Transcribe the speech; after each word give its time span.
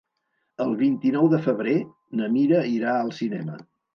El 0.63 0.71
vint-i-nou 0.79 1.27
de 1.33 1.41
febrer 1.43 1.75
na 2.21 2.31
Mira 2.37 2.65
irà 2.79 2.95
al 3.03 3.15
cinema. 3.21 3.63